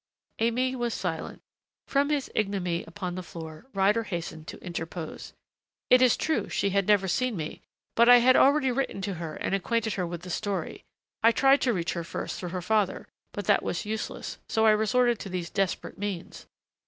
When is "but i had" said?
7.95-8.35